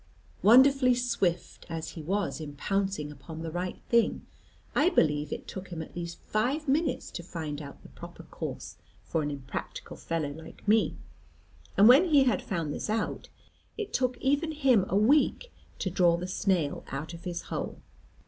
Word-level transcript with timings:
Wonderfully 0.41 0.95
swift 0.95 1.67
as 1.69 1.89
he 1.89 2.01
was 2.01 2.41
in 2.41 2.55
pouncing 2.55 3.11
upon 3.11 3.43
the 3.43 3.51
right 3.51 3.79
thing, 3.89 4.25
I 4.73 4.89
believe 4.89 5.31
it 5.31 5.47
took 5.47 5.67
him 5.67 5.83
at 5.83 5.95
least 5.95 6.17
five 6.21 6.67
minutes 6.67 7.11
to 7.11 7.21
find 7.21 7.61
out 7.61 7.83
the 7.83 7.89
proper 7.89 8.23
course 8.23 8.77
for 9.03 9.21
an 9.21 9.29
impracticable 9.29 9.97
fellow 9.97 10.29
like 10.31 10.67
me. 10.67 10.97
And 11.77 11.87
when 11.87 12.05
he 12.05 12.23
had 12.23 12.41
found 12.41 12.73
this 12.73 12.89
out, 12.89 13.29
it 13.77 13.93
took 13.93 14.17
even 14.17 14.53
him 14.53 14.85
a 14.89 14.97
week 14.97 15.53
to 15.77 15.91
draw 15.91 16.17
the 16.17 16.25
snail 16.25 16.83
out 16.91 17.13
of 17.13 17.25
his 17.25 17.41
hole. 17.53 17.79